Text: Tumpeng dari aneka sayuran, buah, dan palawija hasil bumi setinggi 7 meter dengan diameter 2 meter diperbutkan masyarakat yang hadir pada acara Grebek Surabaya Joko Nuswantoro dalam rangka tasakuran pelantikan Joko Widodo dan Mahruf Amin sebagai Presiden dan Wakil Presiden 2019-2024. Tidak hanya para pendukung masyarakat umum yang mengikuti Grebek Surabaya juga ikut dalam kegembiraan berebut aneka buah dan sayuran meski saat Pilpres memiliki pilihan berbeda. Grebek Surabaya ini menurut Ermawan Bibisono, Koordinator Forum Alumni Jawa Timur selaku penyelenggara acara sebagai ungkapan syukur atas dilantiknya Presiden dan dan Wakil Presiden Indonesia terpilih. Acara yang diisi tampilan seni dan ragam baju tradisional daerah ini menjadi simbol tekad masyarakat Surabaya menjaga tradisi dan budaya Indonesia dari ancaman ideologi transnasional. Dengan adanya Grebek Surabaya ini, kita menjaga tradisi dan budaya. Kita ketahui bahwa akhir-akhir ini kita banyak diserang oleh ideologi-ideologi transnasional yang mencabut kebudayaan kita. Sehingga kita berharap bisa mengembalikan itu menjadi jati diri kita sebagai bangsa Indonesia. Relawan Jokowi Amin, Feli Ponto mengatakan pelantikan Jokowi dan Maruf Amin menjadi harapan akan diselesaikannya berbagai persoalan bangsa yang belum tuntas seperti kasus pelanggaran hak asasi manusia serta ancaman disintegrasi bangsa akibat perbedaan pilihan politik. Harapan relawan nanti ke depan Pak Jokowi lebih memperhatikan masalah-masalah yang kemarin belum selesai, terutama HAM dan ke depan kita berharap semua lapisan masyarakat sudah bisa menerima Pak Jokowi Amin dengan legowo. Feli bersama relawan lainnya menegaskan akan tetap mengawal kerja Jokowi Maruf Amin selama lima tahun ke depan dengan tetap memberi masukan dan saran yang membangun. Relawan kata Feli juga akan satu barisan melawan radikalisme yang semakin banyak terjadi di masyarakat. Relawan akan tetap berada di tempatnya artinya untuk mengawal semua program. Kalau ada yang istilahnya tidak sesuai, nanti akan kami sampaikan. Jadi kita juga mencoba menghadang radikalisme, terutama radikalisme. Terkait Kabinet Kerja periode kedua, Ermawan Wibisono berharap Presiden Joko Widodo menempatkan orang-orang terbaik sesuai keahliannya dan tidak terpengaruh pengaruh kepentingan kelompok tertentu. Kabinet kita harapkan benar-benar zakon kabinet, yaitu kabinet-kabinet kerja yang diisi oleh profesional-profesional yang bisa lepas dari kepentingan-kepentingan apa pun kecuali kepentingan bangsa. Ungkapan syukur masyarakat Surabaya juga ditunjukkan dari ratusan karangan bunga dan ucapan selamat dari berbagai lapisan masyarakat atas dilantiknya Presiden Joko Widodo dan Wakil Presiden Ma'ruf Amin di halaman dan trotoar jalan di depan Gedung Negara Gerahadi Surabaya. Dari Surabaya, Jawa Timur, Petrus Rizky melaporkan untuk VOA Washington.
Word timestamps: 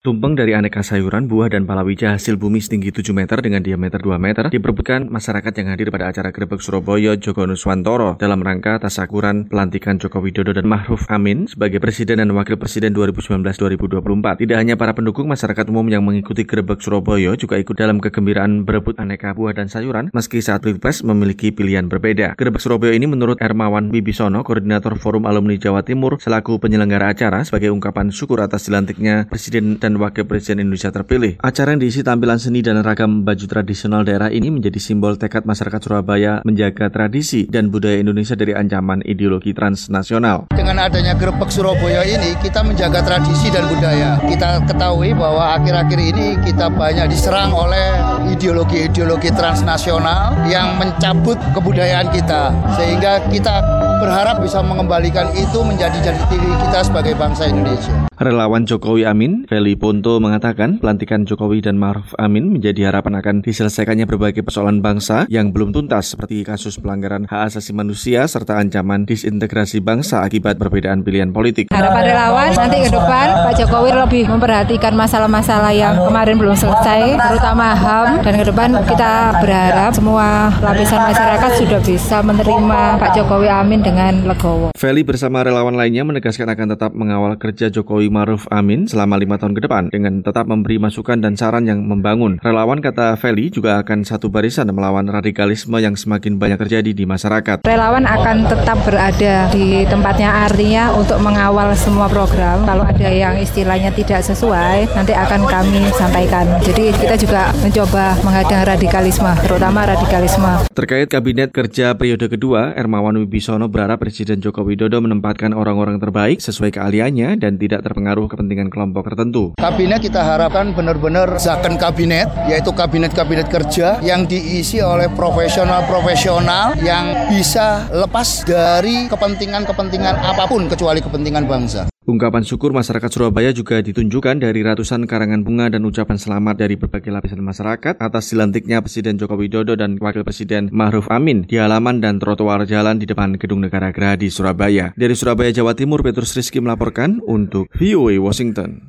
Tumpeng 0.00 0.32
dari 0.32 0.56
aneka 0.56 0.80
sayuran, 0.80 1.28
buah, 1.28 1.52
dan 1.52 1.68
palawija 1.68 2.16
hasil 2.16 2.40
bumi 2.40 2.56
setinggi 2.56 2.88
7 2.88 3.12
meter 3.12 3.36
dengan 3.44 3.60
diameter 3.60 4.00
2 4.00 4.16
meter 4.16 4.48
diperbutkan 4.48 5.12
masyarakat 5.12 5.52
yang 5.60 5.76
hadir 5.76 5.92
pada 5.92 6.08
acara 6.08 6.32
Grebek 6.32 6.64
Surabaya 6.64 7.20
Joko 7.20 7.44
Nuswantoro 7.44 8.16
dalam 8.16 8.40
rangka 8.40 8.80
tasakuran 8.80 9.52
pelantikan 9.52 10.00
Joko 10.00 10.24
Widodo 10.24 10.56
dan 10.56 10.64
Mahruf 10.64 11.04
Amin 11.12 11.52
sebagai 11.52 11.84
Presiden 11.84 12.16
dan 12.16 12.32
Wakil 12.32 12.56
Presiden 12.56 12.96
2019-2024. 12.96 14.40
Tidak 14.40 14.56
hanya 14.56 14.80
para 14.80 14.96
pendukung 14.96 15.28
masyarakat 15.28 15.68
umum 15.68 15.84
yang 15.92 16.00
mengikuti 16.00 16.48
Grebek 16.48 16.80
Surabaya 16.80 17.36
juga 17.36 17.60
ikut 17.60 17.76
dalam 17.76 18.00
kegembiraan 18.00 18.64
berebut 18.64 18.96
aneka 18.96 19.36
buah 19.36 19.52
dan 19.52 19.68
sayuran 19.68 20.08
meski 20.16 20.40
saat 20.40 20.64
Pilpres 20.64 21.04
memiliki 21.04 21.52
pilihan 21.52 21.92
berbeda. 21.92 22.40
Grebek 22.40 22.64
Surabaya 22.64 22.96
ini 22.96 23.04
menurut 23.04 23.36
Ermawan 23.36 23.92
Bibisono, 23.92 24.48
Koordinator 24.48 24.96
Forum 24.96 25.28
Alumni 25.28 25.60
Jawa 25.60 25.84
Timur 25.84 26.16
selaku 26.16 26.56
penyelenggara 26.56 27.12
acara 27.12 27.44
sebagai 27.44 27.68
ungkapan 27.68 28.08
syukur 28.08 28.40
atas 28.40 28.64
dilantiknya 28.64 29.28
Presiden 29.28 29.76
dan 29.76 29.89
dan 29.90 29.98
Wakil 29.98 30.24
Presiden 30.30 30.62
Indonesia 30.62 30.94
terpilih. 30.94 31.42
Acara 31.42 31.74
yang 31.74 31.82
diisi 31.82 32.06
tampilan 32.06 32.38
seni 32.38 32.62
dan 32.62 32.78
ragam 32.86 33.26
baju 33.26 33.46
tradisional 33.50 34.06
daerah 34.06 34.30
ini 34.30 34.46
menjadi 34.54 34.78
simbol 34.78 35.18
tekad 35.18 35.42
masyarakat 35.42 35.82
Surabaya 35.82 36.38
menjaga 36.46 36.86
tradisi 36.94 37.50
dan 37.50 37.74
budaya 37.74 37.98
Indonesia 37.98 38.38
dari 38.38 38.54
ancaman 38.54 39.02
ideologi 39.02 39.50
transnasional. 39.50 40.46
Dengan 40.54 40.86
adanya 40.86 41.18
Grebek 41.18 41.50
Surabaya 41.50 42.06
ini, 42.06 42.38
kita 42.38 42.62
menjaga 42.62 43.02
tradisi 43.02 43.50
dan 43.50 43.66
budaya. 43.66 44.22
Kita 44.22 44.62
ketahui 44.70 45.10
bahwa 45.10 45.58
akhir-akhir 45.58 45.98
ini 45.98 46.38
kita 46.46 46.70
banyak 46.70 47.10
diserang 47.10 47.50
oleh 47.50 47.98
ideologi-ideologi 48.30 49.34
transnasional 49.34 50.38
yang 50.46 50.78
mencabut 50.78 51.34
kebudayaan 51.56 52.14
kita. 52.14 52.54
Sehingga 52.78 53.26
kita 53.26 53.79
berharap 54.00 54.40
bisa 54.40 54.64
mengembalikan 54.64 55.28
itu 55.36 55.60
menjadi 55.60 56.00
jati 56.00 56.24
diri 56.32 56.50
kita 56.64 56.80
sebagai 56.80 57.14
bangsa 57.14 57.46
Indonesia. 57.52 58.10
Relawan 58.20 58.68
Jokowi 58.68 59.08
Amin, 59.08 59.48
Feli 59.48 59.80
Ponto 59.80 60.20
mengatakan 60.20 60.76
pelantikan 60.76 61.24
Jokowi 61.24 61.64
dan 61.64 61.80
Maruf 61.80 62.12
Amin 62.20 62.52
menjadi 62.52 62.92
harapan 62.92 63.16
akan 63.16 63.40
diselesaikannya 63.40 64.04
berbagai 64.04 64.44
persoalan 64.44 64.84
bangsa 64.84 65.24
yang 65.32 65.56
belum 65.56 65.72
tuntas 65.72 66.12
seperti 66.12 66.44
kasus 66.44 66.76
pelanggaran 66.76 67.24
hak 67.24 67.48
asasi 67.48 67.72
manusia 67.72 68.28
serta 68.28 68.60
ancaman 68.60 69.08
disintegrasi 69.08 69.80
bangsa 69.80 70.20
akibat 70.20 70.60
perbedaan 70.60 71.00
pilihan 71.00 71.32
politik. 71.32 71.72
Harapan 71.72 72.12
relawan 72.12 72.52
nanti 72.52 72.84
ke 72.84 72.92
depan 72.92 73.26
Pak 73.48 73.54
Jokowi 73.56 73.90
lebih 73.96 74.24
memperhatikan 74.28 74.92
masalah-masalah 74.92 75.72
yang 75.72 75.96
kemarin 75.96 76.36
belum 76.36 76.52
selesai, 76.52 77.16
terutama 77.16 77.72
HAM 77.72 78.20
dan 78.20 78.34
ke 78.36 78.44
depan 78.44 78.68
kita 78.84 79.12
berharap 79.40 79.96
semua 79.96 80.52
lapisan 80.60 81.08
masyarakat 81.08 81.50
sudah 81.56 81.80
bisa 81.80 82.20
menerima 82.20 83.00
Pak 83.00 83.16
Jokowi 83.16 83.48
Amin 83.48 83.80
dengan 83.90 84.22
legowo. 84.22 84.70
Feli 84.78 85.02
bersama 85.02 85.42
relawan 85.42 85.74
lainnya 85.74 86.06
menegaskan 86.06 86.46
akan 86.46 86.78
tetap 86.78 86.94
mengawal 86.94 87.34
kerja 87.34 87.74
Jokowi 87.74 88.06
Maruf 88.06 88.46
Amin 88.54 88.86
selama 88.86 89.18
lima 89.18 89.34
tahun 89.34 89.58
ke 89.58 89.66
depan 89.66 89.90
dengan 89.90 90.22
tetap 90.22 90.46
memberi 90.46 90.78
masukan 90.78 91.18
dan 91.18 91.34
saran 91.34 91.66
yang 91.66 91.82
membangun. 91.82 92.38
Relawan 92.38 92.78
kata 92.78 93.18
Feli 93.18 93.50
juga 93.50 93.82
akan 93.82 94.06
satu 94.06 94.30
barisan 94.30 94.70
melawan 94.70 95.10
radikalisme 95.10 95.74
yang 95.82 95.98
semakin 95.98 96.38
banyak 96.38 96.62
terjadi 96.62 96.94
di 96.94 97.02
masyarakat. 97.02 97.66
Relawan 97.66 98.06
akan 98.06 98.46
tetap 98.46 98.78
berada 98.86 99.50
di 99.50 99.82
tempatnya 99.90 100.46
artinya 100.46 100.94
untuk 100.94 101.18
mengawal 101.18 101.74
semua 101.74 102.06
program. 102.06 102.62
Kalau 102.62 102.86
ada 102.86 103.10
yang 103.10 103.34
istilahnya 103.42 103.90
tidak 103.90 104.22
sesuai, 104.22 104.94
nanti 104.94 105.18
akan 105.18 105.50
kami 105.50 105.90
sampaikan. 105.98 106.46
Jadi 106.62 106.94
kita 106.94 107.18
juga 107.18 107.50
mencoba 107.58 108.14
menghadang 108.22 108.62
radikalisme, 108.62 109.34
terutama 109.42 109.82
radikalisme. 109.82 110.62
Terkait 110.70 111.10
Kabinet 111.10 111.50
Kerja 111.50 111.98
periode 111.98 112.30
kedua, 112.30 112.70
Ermawan 112.78 113.18
Wibisono 113.18 113.66
berharap 113.80 113.96
Presiden 113.96 114.44
Joko 114.44 114.60
Widodo 114.60 115.00
menempatkan 115.00 115.56
orang-orang 115.56 115.96
terbaik 115.96 116.44
sesuai 116.44 116.76
keahliannya 116.76 117.40
dan 117.40 117.56
tidak 117.56 117.80
terpengaruh 117.80 118.10
pengaruh 118.10 118.26
kepentingan 118.26 118.68
kelompok 118.68 119.06
tertentu. 119.08 119.54
Kabinet 119.56 120.02
kita 120.04 120.20
harapkan 120.20 120.76
benar-benar 120.76 121.40
zakon 121.40 121.78
kabinet, 121.80 122.26
yaitu 122.50 122.74
kabinet-kabinet 122.74 123.48
kerja 123.48 124.02
yang 124.04 124.28
diisi 124.28 124.82
oleh 124.84 125.08
profesional-profesional 125.14 126.76
yang 126.82 127.30
bisa 127.32 127.88
lepas 127.94 128.42
dari 128.44 129.08
kepentingan-kepentingan 129.08 130.20
apa 130.20 130.44
pun 130.44 130.68
kecuali 130.68 130.98
kepentingan 130.98 131.48
bangsa. 131.48 131.86
Ungkapan 132.10 132.42
syukur 132.42 132.74
masyarakat 132.74 133.06
Surabaya 133.06 133.54
juga 133.54 133.78
ditunjukkan 133.78 134.42
dari 134.42 134.66
ratusan 134.66 135.06
karangan 135.06 135.46
bunga 135.46 135.70
dan 135.70 135.86
ucapan 135.86 136.18
selamat 136.18 136.58
dari 136.58 136.74
berbagai 136.74 137.06
lapisan 137.06 137.38
masyarakat 137.38 138.02
atas 138.02 138.34
dilantiknya 138.34 138.82
Presiden 138.82 139.14
Joko 139.14 139.38
Widodo 139.38 139.78
dan 139.78 139.94
Wakil 139.94 140.26
Presiden 140.26 140.74
Ma'ruf 140.74 141.06
Amin 141.06 141.46
di 141.46 141.62
halaman 141.62 142.02
dan 142.02 142.18
trotoar 142.18 142.66
jalan 142.66 142.98
di 142.98 143.06
depan 143.06 143.38
Gedung 143.38 143.62
Negara 143.62 143.94
Gerahadi 143.94 144.26
Surabaya. 144.26 144.90
Dari 144.98 145.14
Surabaya, 145.14 145.54
Jawa 145.54 145.78
Timur, 145.78 146.02
Petrus 146.02 146.34
Rizky 146.34 146.58
melaporkan 146.58 147.22
untuk 147.22 147.70
VOA 147.78 148.18
Washington. 148.18 148.82